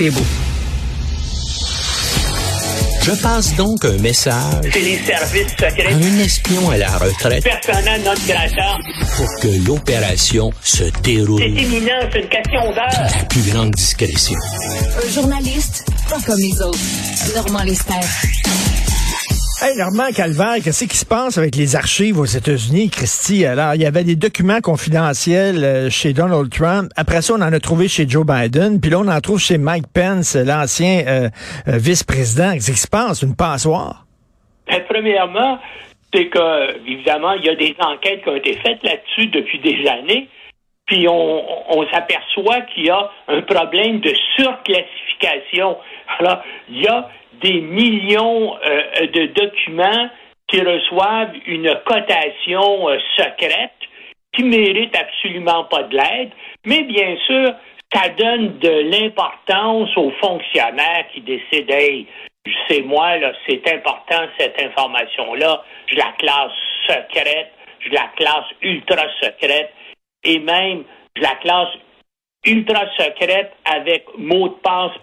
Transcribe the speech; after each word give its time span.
C'est 0.00 0.10
beau. 0.10 0.20
Je 3.02 3.10
passe 3.20 3.56
donc 3.56 3.84
un 3.84 3.96
message 3.98 4.34
C'est 4.72 4.80
les 4.80 4.98
services 5.04 5.54
à 5.60 5.92
un 5.92 6.18
espion 6.20 6.70
à 6.70 6.76
la 6.76 6.90
retraite 6.98 7.42
Personnel 7.42 8.02
non 8.04 8.12
grata. 8.28 8.76
pour 9.16 9.26
que 9.40 9.48
l'opération 9.66 10.52
se 10.62 10.84
C'est 10.84 11.02
déroule 11.02 11.42
imminent, 11.42 11.98
c'est 12.12 12.20
une 12.20 12.28
question 12.28 12.60
d'heure. 12.72 13.10
la 13.18 13.24
plus 13.24 13.42
grande 13.50 13.72
discrétion. 13.72 14.38
Un 15.04 15.12
journaliste 15.12 15.84
pas 16.08 16.18
comme 16.24 16.38
les 16.38 16.62
autres. 16.62 16.78
Normand 17.34 17.64
Lester. 17.64 17.94
Hey, 19.60 19.76
Normand 19.76 20.12
Calvaire, 20.14 20.62
qu'est-ce 20.62 20.84
qui 20.84 20.96
se 20.96 21.04
passe 21.04 21.36
avec 21.36 21.56
les 21.56 21.74
archives 21.74 22.16
aux 22.20 22.24
États-Unis, 22.24 22.90
Christy? 22.90 23.44
Alors, 23.44 23.74
il 23.74 23.82
y 23.82 23.86
avait 23.86 24.04
des 24.04 24.14
documents 24.14 24.60
confidentiels 24.60 25.64
euh, 25.64 25.90
chez 25.90 26.12
Donald 26.12 26.48
Trump. 26.48 26.92
Après 26.94 27.22
ça, 27.22 27.34
on 27.34 27.42
en 27.42 27.52
a 27.52 27.58
trouvé 27.58 27.88
chez 27.88 28.08
Joe 28.08 28.24
Biden. 28.24 28.80
Puis 28.80 28.88
là, 28.88 29.00
on 29.00 29.08
en 29.08 29.20
trouve 29.20 29.40
chez 29.40 29.58
Mike 29.58 29.86
Pence, 29.92 30.36
l'ancien 30.36 31.02
euh, 31.08 31.28
euh, 31.66 31.76
vice-président. 31.76 32.52
Qu'est-ce 32.52 32.70
qui 32.70 32.78
se 32.78 32.86
passe? 32.86 33.22
Une 33.22 33.34
passoire? 33.34 34.06
Ben, 34.68 34.80
premièrement, 34.88 35.58
c'est 36.14 36.28
que, 36.28 36.78
évidemment, 36.88 37.32
il 37.32 37.44
y 37.44 37.48
a 37.48 37.56
des 37.56 37.74
enquêtes 37.80 38.22
qui 38.22 38.28
ont 38.28 38.36
été 38.36 38.52
faites 38.64 38.84
là-dessus 38.84 39.26
depuis 39.26 39.58
des 39.58 39.88
années. 39.88 40.28
Puis 40.86 41.08
on, 41.08 41.76
on 41.76 41.84
s'aperçoit 41.90 42.60
qu'il 42.72 42.86
y 42.86 42.90
a 42.90 43.10
un 43.26 43.42
problème 43.42 43.98
de 43.98 44.14
surclassification. 44.36 45.76
Alors, 46.20 46.44
il 46.70 46.80
y 46.80 46.86
a 46.86 47.10
des 47.40 47.60
millions 47.60 48.56
euh, 48.56 49.06
de 49.06 49.26
documents 49.26 50.10
qui 50.48 50.60
reçoivent 50.60 51.34
une 51.46 51.74
cotation 51.84 52.88
euh, 52.88 52.98
secrète 53.16 53.72
qui 54.34 54.44
méritent 54.44 54.96
absolument 54.96 55.64
pas 55.64 55.84
de 55.84 55.96
l'aide, 55.96 56.30
mais 56.64 56.82
bien 56.82 57.16
sûr, 57.26 57.54
ça 57.92 58.08
donne 58.10 58.58
de 58.58 58.90
l'importance 58.90 59.96
aux 59.96 60.10
fonctionnaires 60.20 61.06
qui 61.12 61.22
décident, 61.22 61.74
hey, 61.74 62.06
c'est 62.68 62.82
moi, 62.82 63.16
là, 63.16 63.32
c'est 63.46 63.66
important 63.72 64.26
cette 64.38 64.60
information-là, 64.62 65.62
je 65.86 65.96
la 65.96 66.12
classe 66.18 66.52
secrète, 66.86 67.52
je 67.80 67.90
la 67.90 68.10
classe 68.16 68.46
ultra 68.62 69.04
secrète, 69.20 69.72
et 70.24 70.38
même 70.38 70.84
je 71.16 71.22
la 71.22 71.34
classe 71.36 71.74
ultra 72.44 72.84
secrète 72.96 73.52
avec 73.64 74.04
mot 74.16 74.48
de 74.48 74.54
passe 74.54 74.96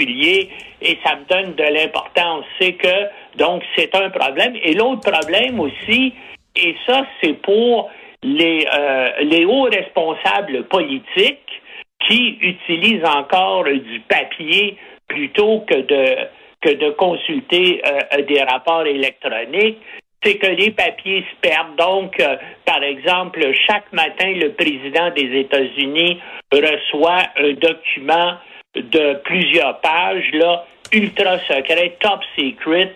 et 0.00 0.98
ça 1.04 1.16
me 1.16 1.24
donne 1.24 1.54
de 1.54 1.62
l'importance. 1.62 2.44
C'est 2.60 2.74
que, 2.74 3.36
donc, 3.36 3.62
c'est 3.76 3.94
un 3.94 4.10
problème. 4.10 4.54
Et 4.62 4.74
l'autre 4.74 5.10
problème 5.10 5.60
aussi, 5.60 6.12
et 6.56 6.74
ça, 6.86 7.06
c'est 7.22 7.34
pour 7.34 7.90
les, 8.22 8.66
euh, 8.72 9.46
hauts 9.46 9.68
responsables 9.70 10.64
politiques 10.64 11.62
qui 12.08 12.38
utilisent 12.40 13.04
encore 13.04 13.64
du 13.64 14.00
papier 14.08 14.76
plutôt 15.06 15.60
que 15.60 15.74
de, 15.74 16.16
que 16.60 16.74
de 16.74 16.90
consulter 16.90 17.82
euh, 17.86 18.22
des 18.22 18.42
rapports 18.42 18.86
électroniques 18.86 19.78
c'est 20.22 20.36
que 20.36 20.46
les 20.46 20.70
papiers 20.70 21.24
se 21.30 21.48
perdent. 21.48 21.76
Donc, 21.76 22.18
euh, 22.20 22.36
par 22.64 22.82
exemple, 22.82 23.40
chaque 23.68 23.92
matin, 23.92 24.32
le 24.34 24.52
président 24.52 25.10
des 25.10 25.40
États-Unis 25.40 26.20
reçoit 26.52 27.22
un 27.36 27.52
document 27.52 28.34
de 28.80 29.14
plusieurs 29.24 29.80
pages, 29.80 30.30
là, 30.32 30.64
ultra 30.92 31.38
secret, 31.40 31.96
top 32.00 32.20
secret, 32.36 32.92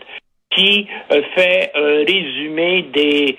qui 0.54 0.86
euh, 1.10 1.22
fait 1.34 1.70
un 1.74 2.04
résumé 2.04 2.82
des 2.92 3.36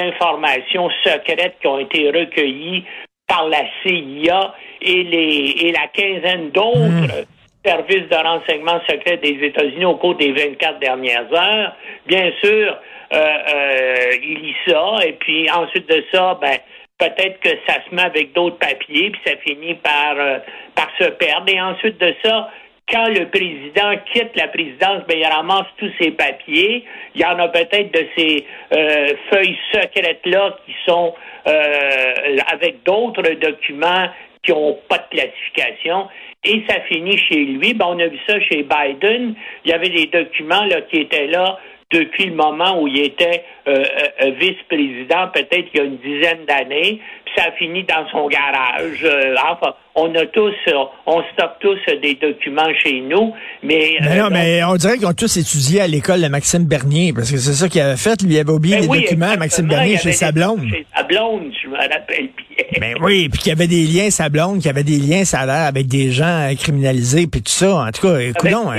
informations 0.00 0.88
secrètes 1.04 1.56
qui 1.60 1.66
ont 1.66 1.78
été 1.78 2.10
recueillies 2.10 2.84
par 3.26 3.48
la 3.48 3.62
CIA 3.82 4.54
et, 4.82 5.02
les, 5.02 5.54
et 5.60 5.72
la 5.72 5.88
quinzaine 5.88 6.50
d'autres 6.50 7.26
services 7.64 8.08
de 8.08 8.16
renseignement 8.16 8.80
secrets 8.88 9.16
des 9.16 9.38
États-Unis 9.42 9.84
au 9.84 9.96
cours 9.96 10.14
des 10.14 10.32
24 10.32 10.78
dernières 10.78 11.32
heures. 11.32 11.74
Bien 12.06 12.30
sûr, 12.42 12.76
euh, 13.12 13.16
euh, 13.16 14.10
il 14.22 14.38
lit 14.40 14.56
ça, 14.66 14.96
et 15.04 15.12
puis 15.14 15.50
ensuite 15.50 15.88
de 15.88 16.04
ça, 16.12 16.38
ben, 16.40 16.58
peut-être 16.98 17.40
que 17.40 17.50
ça 17.66 17.76
se 17.88 17.94
met 17.94 18.02
avec 18.02 18.32
d'autres 18.32 18.58
papiers, 18.58 19.10
puis 19.10 19.20
ça 19.26 19.36
finit 19.38 19.74
par, 19.74 20.14
euh, 20.18 20.38
par 20.74 20.90
se 20.98 21.10
perdre. 21.10 21.52
Et 21.52 21.60
ensuite 21.60 21.98
de 21.98 22.14
ça, 22.24 22.50
quand 22.88 23.08
le 23.08 23.26
président 23.26 23.92
quitte 24.12 24.36
la 24.36 24.48
présidence, 24.48 25.02
ben, 25.08 25.18
il 25.18 25.26
ramasse 25.26 25.66
tous 25.78 25.90
ses 26.00 26.12
papiers. 26.12 26.84
Il 27.14 27.20
y 27.20 27.24
en 27.24 27.38
a 27.38 27.48
peut-être 27.48 27.92
de 27.92 28.06
ces 28.16 28.46
euh, 28.72 29.14
feuilles 29.30 29.58
secrètes-là 29.72 30.56
qui 30.64 30.74
sont 30.86 31.14
euh, 31.48 32.12
avec 32.52 32.82
d'autres 32.84 33.22
documents 33.22 34.08
qui 34.42 34.52
n'ont 34.52 34.78
pas 34.88 34.98
de 34.98 35.16
classification. 35.16 36.08
Et 36.44 36.62
ça 36.68 36.80
finit 36.82 37.18
chez 37.18 37.44
lui. 37.44 37.74
Ben, 37.74 37.86
on 37.88 37.98
a 37.98 38.06
vu 38.06 38.18
ça 38.26 38.40
chez 38.40 38.62
Biden. 38.62 39.34
Il 39.64 39.70
y 39.70 39.74
avait 39.74 39.90
des 39.90 40.06
documents 40.06 40.64
là, 40.64 40.82
qui 40.82 40.98
étaient 41.00 41.26
là 41.26 41.58
depuis 41.92 42.26
le 42.26 42.34
moment 42.34 42.82
où 42.82 42.88
il 42.88 42.98
était 42.98 43.44
euh, 43.68 43.84
euh, 44.22 44.30
vice-président, 44.40 45.28
peut-être 45.32 45.68
il 45.72 45.78
y 45.78 45.80
a 45.80 45.84
une 45.84 45.98
dizaine 45.98 46.44
d'années, 46.46 47.00
puis 47.24 47.34
ça 47.36 47.44
a 47.48 47.52
fini 47.52 47.84
dans 47.84 48.08
son 48.10 48.26
garage. 48.26 49.04
Euh, 49.04 49.34
enfin, 49.48 49.72
on 49.94 50.12
a 50.16 50.26
tous, 50.26 50.52
euh, 50.66 50.84
on 51.06 51.22
stocke 51.32 51.58
tous 51.60 51.78
des 52.02 52.14
documents 52.14 52.72
chez 52.82 53.00
nous, 53.00 53.32
mais... 53.62 53.98
Mais 54.00 54.18
euh, 54.18 54.22
non, 54.22 54.30
mais 54.30 54.64
on 54.64 54.74
dirait 54.74 54.96
qu'ils 54.96 55.06
ont 55.06 55.12
tous 55.12 55.36
étudié 55.36 55.80
à 55.80 55.86
l'école 55.86 56.22
de 56.22 56.28
Maxime 56.28 56.64
Bernier, 56.64 57.12
parce 57.12 57.30
que 57.30 57.36
c'est 57.36 57.52
ça 57.52 57.68
qu'il 57.68 57.80
avait 57.80 57.96
fait. 57.96 58.20
Lui, 58.20 58.34
il 58.34 58.38
avait 58.40 58.50
oublié 58.50 58.76
ben 58.76 58.82
les 58.82 58.88
oui, 58.88 59.00
documents 59.02 59.30
à 59.30 59.36
Maxime 59.36 59.68
Bernier 59.68 59.96
chez 59.96 60.12
sa 60.12 60.32
blonde. 60.32 60.66
Chez 60.68 60.84
sa 60.94 61.04
blonde, 61.04 61.52
je 61.62 61.68
me 61.68 61.76
rappelle 61.76 62.28
bien. 62.36 62.80
Ben 62.80 62.94
oui, 63.00 63.28
puis 63.28 63.42
qu'il 63.42 63.50
y 63.50 63.52
avait 63.52 63.68
des 63.68 63.84
liens, 63.84 64.10
sa 64.10 64.28
blonde, 64.28 64.56
qu'il 64.56 64.66
y 64.66 64.70
avait 64.70 64.82
des 64.82 64.98
liens, 64.98 65.24
ça 65.24 65.40
a 65.40 65.46
l'air, 65.46 65.66
avec 65.66 65.86
des 65.86 66.10
gens 66.10 66.50
euh, 66.50 66.54
criminalisés, 66.56 67.28
puis 67.28 67.42
tout 67.42 67.52
ça. 67.52 67.76
En 67.76 67.90
tout 67.92 68.02
cas, 68.02 68.18
écoutons. 68.18 68.72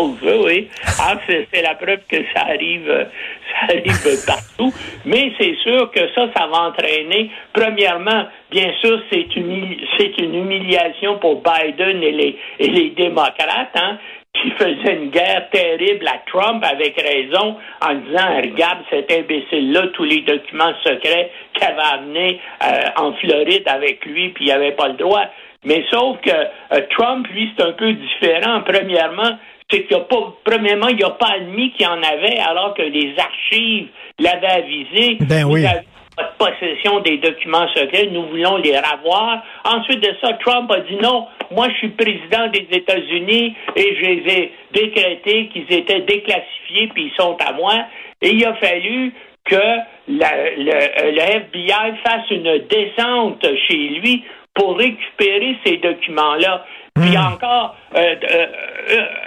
Oui. 0.00 0.68
Ah, 1.00 1.16
c'est 1.26 1.62
la 1.62 1.74
preuve 1.74 2.00
que 2.08 2.18
ça 2.34 2.42
arrive, 2.46 2.88
euh, 2.88 3.04
ça 3.50 3.74
arrive 3.74 4.26
partout. 4.26 4.72
Mais 5.04 5.32
c'est 5.38 5.56
sûr 5.62 5.90
que 5.90 6.00
ça, 6.14 6.28
ça 6.36 6.46
va 6.46 6.68
entraîner. 6.68 7.30
Premièrement, 7.52 8.26
bien 8.50 8.72
sûr, 8.80 9.00
c'est 9.10 9.34
une, 9.36 9.76
c'est 9.98 10.16
une 10.18 10.34
humiliation 10.34 11.18
pour 11.18 11.42
Biden 11.42 12.02
et 12.02 12.12
les, 12.12 12.38
et 12.60 12.68
les 12.68 12.90
démocrates, 12.90 13.76
hein, 13.76 13.98
qui 14.34 14.50
faisaient 14.52 14.94
une 14.94 15.10
guerre 15.10 15.48
terrible 15.50 16.06
à 16.06 16.18
Trump 16.26 16.64
avec 16.64 17.00
raison 17.00 17.56
en 17.82 17.94
disant, 17.94 18.36
regarde 18.36 18.78
cet 18.90 19.10
imbécile-là, 19.10 19.88
tous 19.94 20.04
les 20.04 20.20
documents 20.20 20.74
secrets 20.84 21.30
qu'il 21.54 21.64
avait 21.64 21.94
amenés 21.94 22.40
euh, 22.62 22.82
en 22.96 23.12
Floride 23.14 23.64
avec 23.66 24.04
lui, 24.04 24.28
puis 24.30 24.46
il 24.46 24.52
avait 24.52 24.72
pas 24.72 24.88
le 24.88 24.94
droit. 24.94 25.24
Mais 25.64 25.84
sauf 25.90 26.20
que 26.20 26.30
euh, 26.30 26.80
Trump, 26.90 27.26
lui, 27.28 27.52
c'est 27.56 27.64
un 27.64 27.72
peu 27.72 27.92
différent. 27.92 28.62
Premièrement, 28.64 29.38
c'est 29.70 29.84
qu'il 29.86 29.96
n'y 29.96 30.02
a 30.02 30.06
pas, 30.06 30.34
premièrement, 30.44 30.88
il 30.88 30.96
n'y 30.96 31.04
a 31.04 31.10
pas 31.10 31.32
admis 31.36 31.72
qu'il 31.72 31.84
y 31.86 31.88
en 31.88 32.02
avait, 32.02 32.38
alors 32.38 32.74
que 32.74 32.82
les 32.82 33.14
archives 33.18 33.88
l'avaient 34.18 34.46
avisé. 34.62 35.18
Ben 35.20 35.44
oui. 35.44 35.62
de 35.62 36.24
possession 36.36 36.98
des 37.00 37.18
documents 37.18 37.68
secrets, 37.74 38.08
nous 38.10 38.26
voulons 38.28 38.56
les 38.56 38.76
revoir. 38.76 39.42
Ensuite 39.64 40.00
de 40.00 40.12
ça, 40.20 40.32
Trump 40.44 40.70
a 40.72 40.80
dit 40.80 40.96
non, 41.00 41.26
moi 41.52 41.68
je 41.70 41.74
suis 41.76 41.88
président 41.90 42.48
des 42.48 42.66
États-Unis 42.72 43.54
et 43.76 43.96
je 43.96 44.00
les 44.04 44.32
ai 44.34 44.52
décrétés 44.72 45.48
qu'ils 45.48 45.72
étaient 45.72 46.00
déclassifiés 46.00 46.88
puis 46.92 47.12
ils 47.12 47.22
sont 47.22 47.36
à 47.46 47.52
moi. 47.52 47.74
Et 48.20 48.30
il 48.30 48.44
a 48.44 48.54
fallu 48.54 49.12
que 49.44 49.54
la- 50.08 50.50
le, 50.56 50.72
euh, 50.74 51.12
le 51.12 51.20
FBI 51.20 51.94
fasse 52.04 52.28
une 52.30 52.58
descente 52.68 53.46
chez 53.68 53.76
lui 54.00 54.24
pour 54.54 54.76
récupérer 54.76 55.56
ces 55.64 55.76
documents-là. 55.76 56.64
Puis 57.00 57.16
encore, 57.16 57.76
euh, 57.94 58.16
euh, 58.28 58.46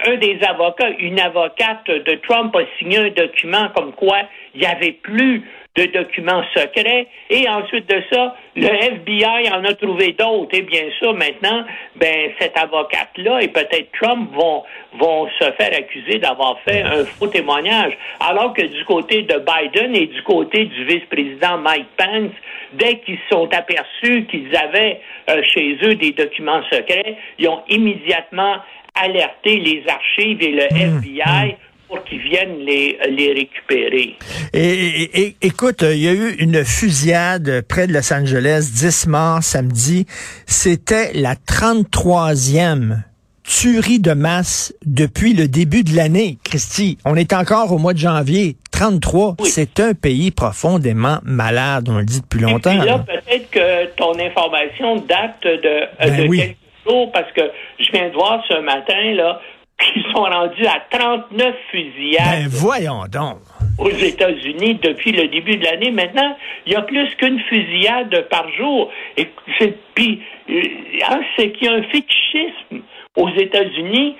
un 0.06 0.16
des 0.16 0.38
avocats, 0.42 0.90
une 0.98 1.20
avocate 1.20 1.86
de 1.86 2.14
Trump 2.26 2.54
a 2.56 2.62
signé 2.78 2.98
un 2.98 3.10
document 3.10 3.68
comme 3.74 3.92
quoi 3.92 4.18
il 4.54 4.60
n'y 4.60 4.66
avait 4.66 4.92
plus 4.92 5.42
de 5.76 5.84
documents 5.86 6.42
secrets. 6.54 7.06
Et 7.30 7.48
ensuite 7.48 7.88
de 7.88 8.02
ça, 8.12 8.36
le 8.56 8.66
FBI 8.66 9.50
en 9.50 9.64
a 9.64 9.74
trouvé 9.74 10.12
d'autres. 10.12 10.54
Et 10.54 10.62
bien 10.62 10.84
sûr, 10.98 11.14
maintenant, 11.14 11.64
ben, 11.96 12.30
cette 12.38 12.56
avocate-là 12.58 13.42
et 13.42 13.48
peut-être 13.48 13.88
Trump 14.00 14.30
vont, 14.34 14.64
vont 14.98 15.28
se 15.38 15.50
faire 15.52 15.72
accuser 15.76 16.18
d'avoir 16.18 16.60
fait 16.60 16.82
un 16.82 17.04
faux 17.04 17.28
témoignage. 17.28 17.96
Alors 18.20 18.52
que 18.52 18.62
du 18.62 18.84
côté 18.84 19.22
de 19.22 19.38
Biden 19.38 19.96
et 19.96 20.06
du 20.06 20.22
côté 20.22 20.66
du 20.66 20.84
vice-président 20.84 21.58
Mike 21.58 21.88
Pence, 21.96 22.32
dès 22.74 22.98
qu'ils 22.98 23.18
se 23.18 23.34
sont 23.34 23.48
aperçus 23.54 24.26
qu'ils 24.26 24.54
avaient 24.54 25.00
euh, 25.30 25.42
chez 25.42 25.78
eux 25.82 25.94
des 25.94 26.12
documents 26.12 26.62
secrets, 26.70 27.16
ils 27.38 27.48
ont 27.48 27.62
immédiatement 27.68 28.56
alerté 28.94 29.58
les 29.58 29.82
archives 29.88 30.42
et 30.42 30.52
le 30.52 30.62
FBI 30.72 31.56
pour 31.88 32.02
qu'ils 32.04 32.20
viennent 32.22 32.58
les, 32.64 32.98
les 33.10 33.32
récupérer. 33.32 34.16
Et, 34.54 34.62
et- 35.02 35.20
et- 35.26 35.36
écoute, 35.42 35.82
il 35.82 35.98
y 35.98 36.08
a 36.08 36.12
eu 36.12 36.34
une 36.38 36.64
fusillade 36.64 37.62
près 37.68 37.86
de 37.86 37.92
Los 37.92 38.12
Angeles, 38.12 38.70
10 38.74 39.06
morts 39.08 39.42
samedi. 39.42 40.06
C'était 40.46 41.12
la 41.14 41.34
33e 41.34 43.02
tuerie 43.44 43.98
de 43.98 44.12
masse 44.12 44.72
depuis 44.86 45.34
le 45.34 45.48
début 45.48 45.82
de 45.82 45.94
l'année, 45.96 46.38
Christy. 46.44 46.96
On 47.04 47.16
est 47.16 47.32
encore 47.32 47.72
au 47.72 47.78
mois 47.78 47.92
de 47.92 47.98
janvier. 47.98 48.56
33, 48.70 49.36
Oui. 49.40 49.48
c'est 49.50 49.80
un 49.80 49.94
pays 49.94 50.30
profondément 50.30 51.18
malade, 51.24 51.88
on 51.90 51.98
le 51.98 52.04
dit 52.04 52.20
depuis 52.20 52.38
Et 52.40 52.42
longtemps. 52.50 52.70
puis 52.70 52.78
là, 52.78 52.84
là. 52.84 52.98
peut-être 53.06 53.50
que 53.50 53.86
ton 53.96 54.18
information 54.18 54.96
date 54.96 55.42
de, 55.42 55.48
euh, 55.66 55.86
Ben 56.00 56.22
de 56.24 56.28
oui. 56.28 56.56
Jours 56.86 57.10
parce 57.12 57.30
que 57.32 57.50
je 57.78 57.92
viens 57.92 58.08
de 58.08 58.14
voir 58.14 58.42
ce 58.48 58.58
matin, 58.60 59.14
là, 59.14 59.40
qu'ils 59.78 60.02
sont 60.12 60.22
rendus 60.22 60.66
à 60.66 60.80
39 60.90 61.54
fusillades. 61.70 62.24
Ben 62.24 62.48
voyons 62.48 63.04
donc. 63.10 63.38
Aux 63.78 63.90
États-Unis 63.90 64.78
depuis 64.82 65.12
le 65.12 65.28
début 65.28 65.56
de 65.56 65.64
l'année. 65.64 65.90
Maintenant, 65.90 66.36
il 66.66 66.72
y 66.72 66.76
a 66.76 66.82
plus 66.82 67.08
qu'une 67.16 67.40
fusillade 67.40 68.28
par 68.28 68.48
jour. 68.52 68.90
Et 69.16 69.28
c'est, 69.58 69.74
puis, 69.94 70.22
euh, 70.50 70.62
hein, 71.08 71.20
c'est 71.36 71.52
qu'il 71.52 71.68
y 71.68 71.70
a 71.70 71.74
un 71.74 71.82
fétichisme 71.84 72.82
aux 73.16 73.30
États-Unis 73.30 74.16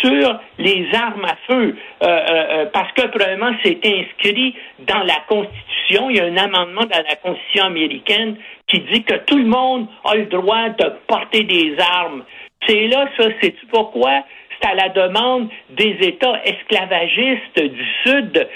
sur 0.00 0.40
les 0.58 0.88
armes 0.94 1.24
à 1.24 1.36
feu, 1.46 1.76
euh, 2.02 2.06
euh, 2.06 2.66
parce 2.72 2.92
que 2.92 3.06
probablement 3.06 3.52
c'est 3.62 3.78
inscrit 3.84 4.54
dans 4.80 5.02
la 5.04 5.22
Constitution. 5.28 6.10
Il 6.10 6.16
y 6.16 6.20
a 6.20 6.24
un 6.24 6.36
amendement 6.36 6.82
dans 6.82 7.02
la 7.08 7.16
Constitution 7.16 7.64
américaine 7.64 8.36
qui 8.68 8.80
dit 8.92 9.04
que 9.04 9.14
tout 9.26 9.38
le 9.38 9.46
monde 9.46 9.86
a 10.04 10.16
le 10.16 10.26
droit 10.26 10.68
de 10.70 10.92
porter 11.06 11.44
des 11.44 11.76
armes. 11.78 12.24
C'est 12.66 12.88
là, 12.88 13.08
ça, 13.16 13.28
c'est 13.40 13.54
pourquoi? 13.70 14.24
C'est 14.60 14.68
à 14.68 14.74
la 14.74 14.88
demande 14.88 15.48
des 15.70 15.96
États 16.00 16.42
esclavagistes 16.44 17.60
du 17.60 17.86
Sud 18.02 18.48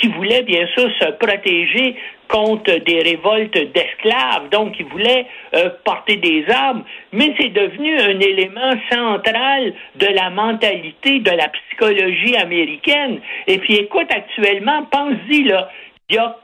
qui 0.00 0.08
voulaient 0.08 0.42
bien 0.42 0.66
sûr 0.74 0.90
se 1.00 1.12
protéger 1.12 1.96
contre 2.28 2.78
des 2.84 3.00
révoltes 3.00 3.56
d'esclaves. 3.72 4.48
Donc, 4.50 4.74
ils 4.78 4.86
voulaient 4.86 5.26
euh, 5.54 5.70
porter 5.84 6.16
des 6.16 6.44
armes, 6.50 6.84
mais 7.12 7.34
c'est 7.38 7.50
devenu 7.50 7.96
un 7.98 8.18
élément 8.18 8.72
central 8.90 9.72
de 9.96 10.06
la 10.06 10.30
mentalité, 10.30 11.20
de 11.20 11.30
la 11.30 11.48
psychologie 11.48 12.36
américaine. 12.36 13.20
Et 13.46 13.58
puis, 13.58 13.74
écoute, 13.74 14.08
actuellement, 14.10 14.84
pense-y, 14.90 15.44
là, 15.44 15.70
il 16.08 16.16
y 16.16 16.18
a 16.18 16.36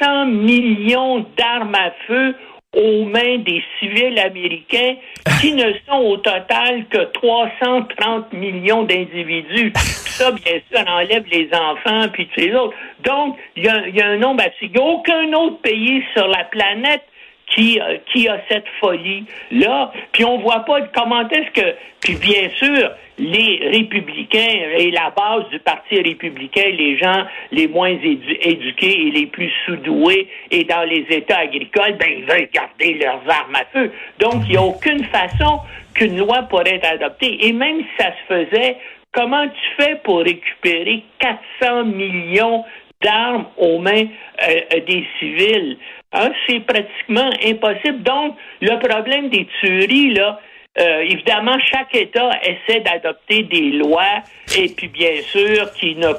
400 0.00 0.26
millions 0.26 1.26
d'armes 1.36 1.74
à 1.74 1.90
feu 2.06 2.34
aux 2.76 3.04
mains 3.04 3.38
des 3.38 3.62
civils 3.78 4.18
américains 4.18 4.96
qui 5.40 5.52
ne 5.52 5.72
sont 5.86 5.98
au 5.98 6.16
total 6.18 6.86
que 6.88 7.04
330 7.12 8.32
millions 8.34 8.82
d'individus. 8.82 9.72
Ça, 9.74 10.32
bien 10.32 10.60
sûr, 10.70 10.86
enlève 10.86 11.24
les 11.30 11.48
enfants 11.54 12.08
puis 12.12 12.28
tous 12.28 12.40
les 12.40 12.54
autres. 12.54 12.74
Donc, 13.04 13.36
il 13.56 13.64
y 13.64 13.68
a, 13.68 14.06
un 14.06 14.16
nombre 14.18 14.42
assez... 14.42 14.54
Il 14.62 14.72
n'y 14.72 14.78
a 14.78 14.82
aucun 14.82 15.32
autre 15.32 15.60
pays 15.62 16.04
sur 16.14 16.26
la 16.28 16.44
planète 16.44 17.04
qui, 17.50 17.80
euh, 17.80 17.96
qui 18.12 18.28
a 18.28 18.40
cette 18.48 18.68
folie-là. 18.80 19.92
Puis 20.12 20.24
on 20.24 20.38
voit 20.38 20.60
pas 20.60 20.82
comment 20.94 21.28
est-ce 21.28 21.50
que... 21.60 21.74
Puis 22.00 22.14
bien 22.14 22.48
sûr, 22.56 22.90
les 23.18 23.60
républicains 23.72 24.70
et 24.78 24.90
la 24.90 25.10
base 25.10 25.48
du 25.50 25.58
Parti 25.58 26.00
républicain, 26.00 26.70
les 26.72 26.96
gens 26.96 27.24
les 27.50 27.66
moins 27.66 27.90
éduqués 27.90 29.08
et 29.08 29.10
les 29.10 29.26
plus 29.26 29.50
sous-doués 29.66 30.28
et 30.50 30.64
dans 30.64 30.84
les 30.88 31.04
États 31.10 31.38
agricoles, 31.38 31.96
ben, 31.98 32.08
ils 32.18 32.24
veulent 32.24 32.48
garder 32.52 32.94
leurs 32.94 33.22
armes 33.28 33.56
à 33.56 33.64
feu. 33.72 33.92
Donc, 34.20 34.42
il 34.46 34.50
n'y 34.50 34.56
a 34.56 34.62
aucune 34.62 35.04
façon 35.04 35.60
qu'une 35.94 36.18
loi 36.18 36.42
pourrait 36.42 36.76
être 36.76 36.86
adoptée. 36.86 37.46
Et 37.46 37.52
même 37.52 37.80
si 37.80 38.02
ça 38.02 38.12
se 38.12 38.34
faisait, 38.34 38.76
comment 39.12 39.46
tu 39.48 39.82
fais 39.82 39.96
pour 40.04 40.20
récupérer 40.20 41.02
400 41.18 41.84
millions 41.86 42.64
d'armes 43.02 43.46
aux 43.56 43.78
mains 43.78 44.06
euh, 44.48 44.80
des 44.86 45.06
civils? 45.18 45.78
Hein? 46.12 46.30
C'est 46.46 46.60
pratiquement 46.60 47.30
impossible. 47.44 48.02
Donc, 48.02 48.36
le 48.60 48.78
problème 48.78 49.28
des 49.28 49.46
tueries, 49.60 50.14
là, 50.14 50.40
euh, 50.80 51.00
évidemment, 51.00 51.56
chaque 51.72 51.94
État 51.94 52.30
essaie 52.42 52.80
d'adopter 52.80 53.42
des 53.44 53.72
lois 53.72 54.22
et 54.56 54.68
puis 54.68 54.88
bien 54.88 55.20
sûr 55.22 55.72
qui 55.72 55.96
ne 55.96 56.12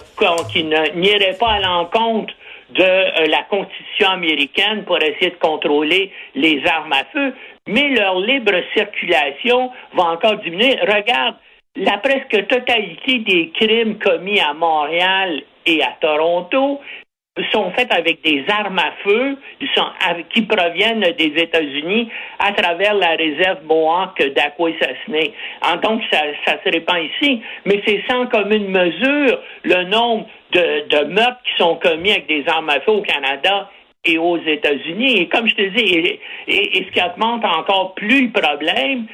qui 0.52 1.38
pas 1.40 1.52
à 1.52 1.60
l'encontre 1.60 2.34
de 2.72 2.84
euh, 2.84 3.28
la 3.28 3.44
Constitution 3.44 4.10
américaine 4.10 4.84
pour 4.84 4.98
essayer 5.02 5.32
de 5.32 5.36
contrôler 5.36 6.12
les 6.36 6.62
armes 6.68 6.94
à 6.94 7.06
feu, 7.14 7.34
mais 7.68 7.90
leur 7.90 8.20
libre 8.20 8.52
circulation 8.74 9.72
va 9.94 10.04
encore 10.04 10.38
diminuer. 10.38 10.78
Regarde, 10.82 11.36
la 11.76 11.98
presque 12.00 12.48
totalité 12.48 13.20
des 13.20 13.52
crimes 13.52 13.98
commis 14.00 14.40
à 14.40 14.54
Montréal 14.54 15.42
et 15.66 15.82
à 15.84 15.96
Toronto 16.02 16.82
sont 17.52 17.72
faites 17.72 17.94
avec 17.94 18.22
des 18.24 18.44
armes 18.50 18.80
à 18.80 18.92
feu 19.04 19.38
qui 20.34 20.42
proviennent 20.42 21.06
des 21.18 21.34
États-Unis 21.38 22.10
à 22.40 22.52
travers 22.52 22.94
la 22.96 23.12
réserve 23.12 23.64
Mohawk 23.66 24.22
d'Aquasasne. 24.34 25.32
Donc, 25.82 26.02
ça, 26.12 26.20
ça 26.46 26.58
se 26.64 26.70
répand 26.70 26.98
ici, 27.02 27.42
mais 27.66 27.82
c'est 27.86 28.04
sans 28.10 28.28
commune 28.28 28.68
mesure 28.68 29.40
le 29.64 29.84
nombre 29.84 30.28
de, 30.52 31.06
meurtres 31.06 31.42
qui 31.44 31.64
sont 31.64 31.76
commis 31.76 32.12
avec 32.12 32.28
des 32.28 32.44
armes 32.48 32.70
à 32.70 32.82
feu 32.82 32.92
au 32.92 33.02
Canada 33.02 33.70
et 34.04 34.18
aux 34.18 34.38
États-Unis. 34.38 35.22
Et 35.22 35.28
comme 35.30 35.48
je 35.48 35.56
te 35.56 35.70
dis, 35.78 36.20
et 36.48 36.86
ce 36.86 36.92
qui 36.92 37.02
augmente 37.02 37.46
encore 37.46 37.94
plus 37.96 38.28
le 38.28 38.32
problème, 38.32 39.06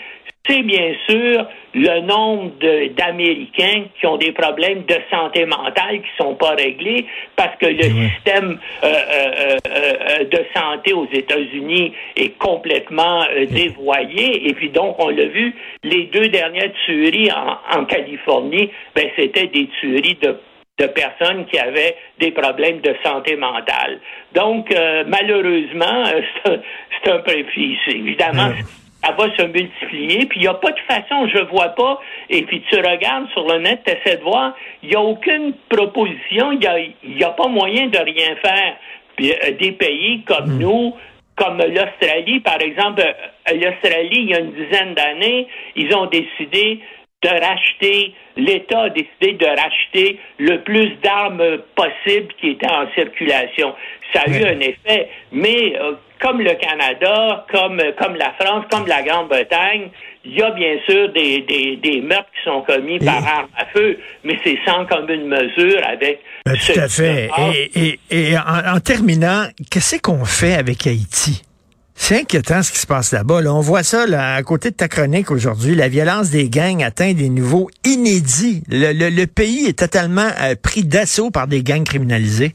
c'est 0.47 0.62
bien 0.63 0.94
sûr 1.07 1.47
le 1.74 2.00
nombre 2.01 2.51
d'Américains 2.95 3.86
qui 4.00 4.07
ont 4.07 4.18
des 4.18 4.31
problèmes 4.31 4.83
de 4.86 4.95
santé 5.12 5.45
mentale 5.45 6.01
qui 6.01 6.09
sont 6.18 6.36
pas 6.36 6.51
réglés 6.51 7.06
parce 7.36 7.56
que 7.57 7.65
le 7.65 7.83
système 7.83 8.57
euh, 8.83 8.88
euh, 8.88 9.57
euh, 9.68 10.24
de 10.24 10.45
santé 10.56 10.94
aux 10.94 11.07
États-Unis 11.12 11.94
est 12.15 12.38
complètement 12.38 13.25
dévoyé. 13.50 14.47
Et 14.47 14.53
puis 14.53 14.69
donc, 14.69 14.95
on 15.00 15.09
l'a 15.09 15.25
vu, 15.25 15.53
les 15.83 16.03
deux 16.03 16.30
dernières 16.30 16.71
tueries 16.86 17.30
en, 17.31 17.80
en 17.80 17.86
Californie, 17.86 18.71
ben, 18.95 19.09
c'était 19.15 19.48
des 19.48 19.68
tueries 19.80 20.18
de 20.21 20.38
de 20.77 20.88
personnes 20.88 21.45
qui 21.45 21.57
avaient 21.57 21.95
des 22.19 22.31
problèmes 22.31 22.81
de 22.81 22.94
santé 23.01 23.38
mentale. 23.38 23.98
Donc, 24.33 24.75
malheureusement, 25.07 26.03
c'est 26.45 27.12
un, 27.12 27.19
peu... 27.19 27.31
Évidemment, 27.88 28.51
ça 29.05 29.11
va 29.13 29.35
se 29.35 29.43
multiplier. 29.43 30.25
Puis 30.25 30.39
il 30.39 30.41
n'y 30.41 30.47
a 30.47 30.53
pas 30.55 30.71
de 30.71 30.79
façon, 30.87 31.27
je 31.27 31.39
vois 31.49 31.69
pas. 31.69 31.99
Et 32.29 32.43
puis 32.43 32.63
tu 32.69 32.75
regardes 32.77 33.29
sur 33.31 33.47
le 33.47 33.59
net, 33.59 33.81
tu 33.85 33.91
essaies 33.91 34.17
de 34.17 34.23
voir, 34.23 34.55
il 34.83 34.89
n'y 34.89 34.95
a 34.95 35.01
aucune 35.01 35.53
proposition, 35.69 36.51
il 36.51 36.59
n'y 36.59 37.23
a, 37.23 37.27
a, 37.27 37.31
pas 37.31 37.47
moyen 37.47 37.87
de 37.87 37.97
rien 37.97 38.35
faire. 38.43 38.75
Puis, 39.15 39.31
euh, 39.31 39.51
des 39.51 39.71
pays 39.71 40.23
comme 40.23 40.55
hmm. 40.55 40.59
nous, 40.59 40.93
comme 41.35 41.57
l'Australie, 41.57 42.39
par 42.39 42.61
exemple, 42.61 43.01
euh, 43.01 43.53
l'Australie, 43.53 44.09
il 44.11 44.29
y 44.29 44.33
a 44.33 44.39
une 44.39 44.51
dizaine 44.51 44.93
d'années, 44.93 45.47
ils 45.75 45.93
ont 45.93 46.07
décidé 46.07 46.79
de 47.25 47.45
racheter, 47.45 48.13
l'État 48.38 48.83
a 48.83 48.89
décidé 48.89 49.33
de 49.33 49.45
racheter 49.45 50.19
le 50.38 50.62
plus 50.62 50.89
d'armes 51.04 51.57
possible 51.75 52.27
qui 52.39 52.50
étaient 52.50 52.68
en 52.68 52.88
circulation. 52.94 53.74
Ça 54.13 54.22
a 54.25 54.30
eu 54.30 54.44
un 54.44 54.60
effet, 54.60 55.10
mais 55.31 55.75
euh, 55.80 55.94
comme 56.22 56.39
le 56.39 56.54
Canada, 56.54 57.45
comme, 57.51 57.81
comme 58.00 58.16
la 58.16 58.33
France, 58.39 58.66
comme 58.69 58.88
la 58.88 59.01
Grande-Bretagne, 59.01 59.89
il 60.24 60.36
y 60.36 60.42
a 60.42 60.51
bien 60.51 60.77
sûr 60.88 61.12
des, 61.13 61.42
des, 61.81 62.01
meurtres 62.01 62.30
qui 62.36 62.50
sont 62.50 62.62
commis 62.62 63.00
par 63.00 63.25
arme 63.27 63.50
à 63.57 63.66
feu, 63.68 64.00
mais 64.24 64.38
c'est 64.44 64.57
sans 64.65 64.86
commune 64.86 65.27
mesure 65.27 65.82
avec. 65.86 66.20
Ben, 66.46 66.55
tout 66.55 66.79
à 66.79 66.88
fait. 66.88 67.29
Et, 67.75 68.00
et, 68.10 68.36
en, 68.38 68.79
terminant, 68.79 69.46
qu'est-ce 69.70 70.01
qu'on 70.01 70.25
fait 70.25 70.55
avec 70.55 70.88
Haïti? 70.88 71.44
C'est 71.97 72.21
inquiétant 72.21 72.61
ce 72.61 72.71
qui 72.71 72.77
se 72.77 72.85
passe 72.85 73.13
là-bas. 73.13 73.39
On 73.47 73.61
voit 73.61 73.81
ça 73.81 74.03
à 74.03 74.43
côté 74.43 74.69
de 74.69 74.75
ta 74.75 74.87
chronique 74.87 75.31
aujourd'hui. 75.31 75.75
La 75.75 75.87
violence 75.87 76.29
des 76.29 76.49
gangs 76.49 76.83
atteint 76.83 77.13
des 77.13 77.29
niveaux 77.29 77.69
inédits. 77.85 78.61
Le, 78.69 79.25
pays 79.25 79.65
est 79.65 79.79
totalement 79.79 80.29
euh, 80.43 80.55
pris 80.61 80.83
d'assaut 80.83 81.31
par 81.31 81.47
des 81.47 81.63
gangs 81.63 81.85
criminalisés. 81.85 82.51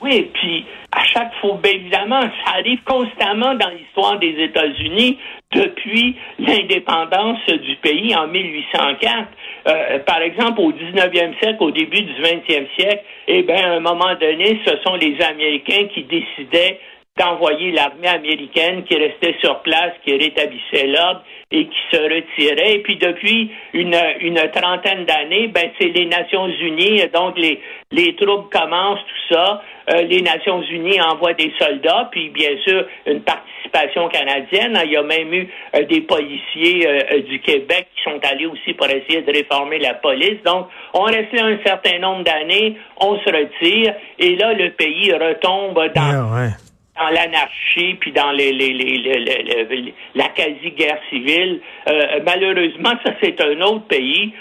Oui, 0.00 0.30
puis 0.34 0.64
à 0.92 1.02
chaque 1.04 1.32
fois, 1.40 1.58
bien 1.62 1.72
évidemment, 1.72 2.20
ça 2.20 2.52
arrive 2.58 2.78
constamment 2.84 3.54
dans 3.54 3.70
l'histoire 3.70 4.18
des 4.20 4.36
États-Unis 4.44 5.18
depuis 5.52 6.16
l'indépendance 6.38 7.44
du 7.46 7.74
pays 7.76 8.14
en 8.14 8.28
1804. 8.28 9.28
Euh, 9.66 9.98
par 10.00 10.20
exemple, 10.20 10.60
au 10.60 10.72
19e 10.72 11.38
siècle, 11.40 11.56
au 11.60 11.70
début 11.70 12.02
du 12.02 12.12
20e 12.22 12.66
siècle, 12.78 13.02
eh 13.26 13.42
bien, 13.42 13.72
à 13.72 13.76
un 13.76 13.80
moment 13.80 14.14
donné, 14.20 14.60
ce 14.64 14.76
sont 14.86 14.94
les 14.94 15.20
Américains 15.22 15.88
qui 15.92 16.04
décidaient 16.04 16.78
d'envoyer 17.18 17.72
l'armée 17.72 18.08
américaine 18.08 18.84
qui 18.84 18.96
restait 18.96 19.36
sur 19.42 19.60
place, 19.60 19.92
qui 20.04 20.16
rétablissait 20.16 20.86
l'ordre 20.86 21.22
et 21.50 21.66
qui 21.66 21.78
se 21.90 21.96
retirait. 21.96 22.76
Et 22.76 22.78
puis 22.80 22.96
depuis 22.96 23.50
une, 23.72 23.96
une 24.20 24.40
trentaine 24.54 25.04
d'années, 25.04 25.48
ben 25.48 25.70
c'est 25.80 25.88
les 25.88 26.06
Nations 26.06 26.48
Unies, 26.48 27.02
donc 27.12 27.38
les, 27.38 27.60
les 27.90 28.14
troupes 28.16 28.52
commencent 28.52 29.00
tout 29.00 29.34
ça. 29.34 29.62
Euh, 29.90 30.02
les 30.02 30.20
Nations 30.20 30.62
Unies 30.62 31.00
envoient 31.00 31.32
des 31.32 31.52
soldats, 31.58 32.08
puis 32.10 32.28
bien 32.28 32.50
sûr 32.66 32.84
une 33.06 33.22
participation 33.22 34.08
canadienne. 34.08 34.78
Il 34.84 34.92
y 34.92 34.96
a 34.96 35.02
même 35.02 35.32
eu 35.32 35.48
euh, 35.74 35.84
des 35.84 36.02
policiers 36.02 36.86
euh, 36.86 37.20
du 37.22 37.40
Québec 37.40 37.88
qui 37.96 38.10
sont 38.10 38.20
allés 38.30 38.46
aussi 38.46 38.74
pour 38.74 38.86
essayer 38.86 39.22
de 39.22 39.32
réformer 39.32 39.78
la 39.78 39.94
police. 39.94 40.42
Donc 40.44 40.68
on 40.92 41.04
reste 41.04 41.32
là 41.32 41.46
un 41.46 41.58
certain 41.64 41.98
nombre 41.98 42.24
d'années, 42.24 42.76
on 43.00 43.18
se 43.18 43.30
retire, 43.30 43.94
et 44.18 44.36
là 44.36 44.52
le 44.52 44.70
pays 44.72 45.12
retombe 45.12 45.80
dans 45.94 46.34
ah, 46.34 46.67
dans 46.98 47.08
l'anarchie 47.08 47.94
puis 48.00 48.12
dans 48.12 48.32
la 48.32 50.28
quasi-guerre 50.28 51.00
civile. 51.10 51.60
Euh, 51.88 52.20
malheureusement, 52.24 52.92
ça 53.04 53.12
c'est 53.22 53.40
un 53.40 53.60
autre 53.62 53.86
pays. 53.86 54.32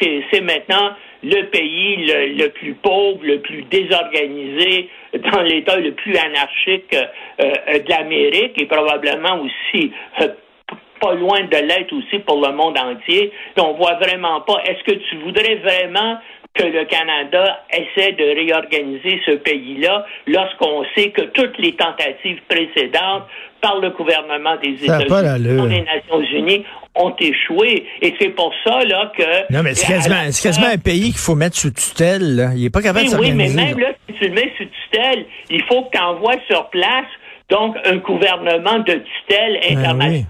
C'est 0.00 0.40
maintenant 0.40 0.92
le 1.22 1.42
pays 1.50 2.06
le, 2.06 2.48
plus 2.48 2.74
pauvre, 2.74 3.18
le 3.22 3.40
plus 3.40 3.62
désorganisé, 3.64 4.88
dans 5.14 5.42
l'État 5.42 5.76
le 5.76 5.92
plus 5.92 6.16
anarchique 6.16 6.94
euh, 6.94 7.04
euh, 7.40 7.78
de 7.80 7.88
l'Amérique 7.88 8.60
et 8.60 8.66
probablement 8.66 9.40
aussi 9.42 9.92
pas 11.00 11.14
loin 11.14 11.40
de 11.42 11.56
l'être 11.56 11.92
aussi 11.92 12.18
pour 12.20 12.44
le 12.44 12.52
monde 12.52 12.78
entier. 12.78 13.32
On 13.56 13.74
voit 13.74 13.94
vraiment 13.94 14.40
pas. 14.42 14.60
Est-ce 14.64 14.82
que 14.84 14.98
tu 14.98 15.16
voudrais 15.18 15.56
vraiment 15.56 16.18
que 16.54 16.64
le 16.64 16.84
Canada 16.86 17.60
essaie 17.70 18.12
de 18.12 18.24
réorganiser 18.24 19.20
ce 19.24 19.32
pays-là 19.32 20.04
lorsqu'on 20.26 20.84
sait 20.94 21.10
que 21.10 21.22
toutes 21.22 21.56
les 21.58 21.76
tentatives 21.76 22.40
précédentes 22.48 23.24
par 23.60 23.78
le 23.80 23.90
gouvernement 23.90 24.56
des 24.56 24.84
États-Unis, 24.84 25.68
des 25.68 25.82
Nations 25.82 26.20
Unies, 26.20 26.64
ont 26.94 27.14
échoué. 27.18 27.86
Et 28.02 28.14
c'est 28.20 28.30
pour 28.30 28.52
ça 28.64 28.82
là 28.84 29.12
que... 29.16 29.52
Non, 29.52 29.62
mais 29.62 29.74
c'est 29.74 29.86
quasiment, 29.86 30.16
quasiment, 30.42 30.66
un 30.66 30.78
pays 30.78 31.10
qu'il 31.10 31.18
faut 31.18 31.34
mettre 31.34 31.56
sous 31.56 31.70
tutelle. 31.70 32.36
Là. 32.36 32.50
Il 32.54 32.62
n'est 32.62 32.70
pas 32.70 32.82
capable 32.82 33.06
de 33.06 33.10
s'organiser. 33.10 33.48
Oui, 33.48 33.54
mais 33.54 33.64
même 33.66 33.78
là, 33.78 33.92
si 34.08 34.14
tu 34.16 34.28
le 34.28 34.34
mets 34.34 34.52
sous 34.56 34.64
tutelle, 34.64 35.26
il 35.50 35.62
faut 35.64 35.82
que 35.82 35.96
tu 35.96 36.02
envoies 36.02 36.40
sur 36.48 36.68
place 36.70 37.06
donc 37.50 37.76
un 37.84 37.96
gouvernement 37.96 38.78
de 38.80 38.94
tutelle 38.94 39.60
ben 39.62 39.78
internationale. 39.78 40.24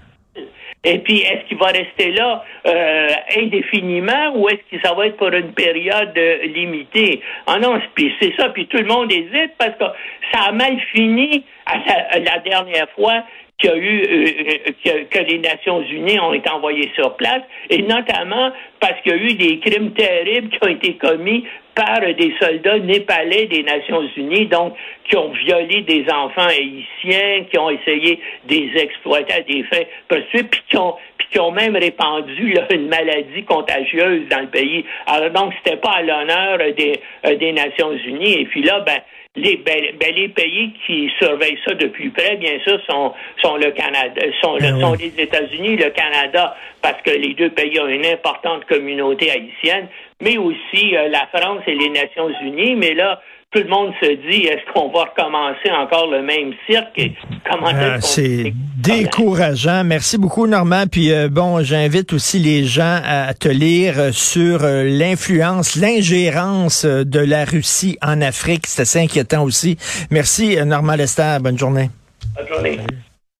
Et 0.83 0.99
puis, 0.99 1.21
est-ce 1.21 1.45
qu'il 1.47 1.57
va 1.57 1.67
rester 1.67 2.11
là 2.11 2.43
euh, 2.65 3.07
indéfiniment 3.37 4.33
ou 4.35 4.47
est-ce 4.47 4.77
que 4.77 4.81
ça 4.81 4.93
va 4.93 5.07
être 5.07 5.17
pour 5.17 5.27
une 5.27 5.51
période 5.51 6.17
euh, 6.17 6.45
limitée? 6.45 7.21
Ah 7.47 7.59
non, 7.59 7.81
c'est 7.97 8.33
ça, 8.37 8.49
puis 8.49 8.65
tout 8.67 8.77
le 8.77 8.85
monde 8.85 9.11
hésite 9.11 9.51
parce 9.57 9.75
que 9.77 9.85
ça 10.31 10.43
a 10.47 10.51
mal 10.53 10.79
fini 10.93 11.43
à 11.65 12.19
la, 12.19 12.39
dernière 12.39 12.89
fois 12.91 13.23
qu'il 13.59 13.69
y 13.69 13.73
a 13.73 13.77
eu 13.77 14.01
euh, 14.01 14.71
que, 14.83 15.03
que, 15.03 15.19
les 15.19 15.39
Nations 15.39 15.81
Unies 15.81 16.19
ont 16.19 16.33
été 16.33 16.49
envoyées 16.49 16.91
sur 16.95 17.15
place, 17.15 17.41
et 17.69 17.81
notamment 17.81 18.51
parce 18.79 18.99
qu'il 19.01 19.11
y 19.11 19.15
a 19.15 19.17
eu 19.17 19.33
des 19.33 19.59
crimes 19.59 19.91
terribles 19.91 20.49
qui 20.49 20.59
ont 20.63 20.71
été 20.71 20.93
commis 20.95 21.45
par 21.75 21.99
des 22.01 22.33
soldats 22.41 22.79
népalais 22.79 23.45
des 23.45 23.63
Nations 23.63 24.03
Unies, 24.17 24.47
donc 24.47 24.73
qui 25.07 25.15
ont 25.15 25.29
violé 25.31 25.81
des 25.81 26.05
enfants 26.09 26.47
haïtiens, 26.47 27.45
qui 27.49 27.57
ont 27.57 27.69
essayé 27.69 28.19
de 28.47 28.53
les 28.53 28.81
exploiter 28.81 29.33
à 29.33 29.41
des 29.41 29.63
fins 29.63 29.85
prostituées, 30.07 30.43
puis 30.43 30.61
qui 30.69 30.77
ont 30.77 30.95
qui 31.31 31.39
ont 31.39 31.51
même 31.51 31.75
répandu 31.75 32.55
une 32.71 32.87
maladie 32.87 33.43
contagieuse 33.43 34.27
dans 34.29 34.41
le 34.41 34.47
pays. 34.47 34.83
Alors 35.05 35.29
donc, 35.29 35.53
c'était 35.57 35.77
pas 35.77 35.97
à 35.97 36.01
l'honneur 36.01 36.57
des, 36.75 36.99
euh, 37.25 37.35
des 37.35 37.51
Nations 37.51 37.91
Unies. 37.91 38.41
Et 38.41 38.45
puis 38.45 38.63
là, 38.63 38.79
ben, 38.79 38.97
les, 39.35 39.57
ben, 39.57 39.79
ben, 39.99 40.15
les 40.15 40.29
pays 40.29 40.73
qui 40.85 41.09
surveillent 41.19 41.59
ça 41.65 41.73
depuis 41.75 42.09
près, 42.09 42.35
bien 42.37 42.59
sûr, 42.61 42.79
sont, 42.89 43.13
sont 43.41 43.57
le 43.57 43.71
Canada, 43.71 44.21
sont, 44.41 44.55
le, 44.57 44.67
ah 44.75 44.79
sont 44.79 44.93
les 44.93 45.13
États-Unis, 45.17 45.77
le 45.77 45.89
Canada, 45.91 46.55
parce 46.81 47.01
que 47.03 47.11
les 47.11 47.33
deux 47.35 47.49
pays 47.49 47.79
ont 47.79 47.87
une 47.87 48.05
importante 48.05 48.65
communauté 48.65 49.31
haïtienne, 49.31 49.87
mais 50.21 50.37
aussi 50.37 50.95
euh, 50.95 51.07
la 51.09 51.27
France 51.33 51.61
et 51.67 51.75
les 51.75 51.89
Nations 51.89 52.29
Unies. 52.43 52.75
Mais 52.75 52.93
là, 52.93 53.19
tout 53.51 53.59
le 53.59 53.67
monde 53.67 53.93
se 54.01 54.07
dit 54.29 54.45
est-ce 54.45 54.73
qu'on 54.73 54.89
va 54.89 55.05
recommencer 55.05 55.71
encore 55.71 56.09
le 56.11 56.21
même 56.21 56.53
cirque? 56.67 57.01
Comment 57.49 57.71
ah, 57.73 57.99
c'est 57.99 58.53
décourageant. 58.77 59.83
Merci 59.83 60.17
beaucoup 60.17 60.45
Normand. 60.45 60.85
Puis 60.91 61.11
euh, 61.11 61.29
bon 61.29 61.63
j'invite 61.63 62.13
aussi 62.13 62.39
les 62.39 62.65
gens 62.65 62.99
à 63.03 63.33
te 63.33 63.49
lire 63.49 64.13
sur 64.13 64.63
euh, 64.63 64.83
l'influence 64.83 65.75
l'ingérence 65.75 66.85
de 66.85 67.19
la 67.19 67.45
Russie 67.45 67.97
en 68.01 68.21
Afrique. 68.21 68.67
C'est 68.67 68.83
assez 68.83 68.99
inquiétant 68.99 69.43
aussi. 69.43 69.77
Merci 70.11 70.57
Normand 70.63 70.95
Lester. 70.95 71.37
Bonne 71.41 71.57
journée. 71.57 71.89
Bonne 72.35 72.47
journée 72.47 72.77